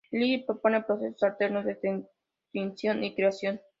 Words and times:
Lyell 0.09 0.45
propone 0.45 0.81
procesos 0.81 1.21
alternos 1.21 1.63
de 1.63 1.73
extinción 1.73 3.03
y 3.03 3.13
creación. 3.13 3.61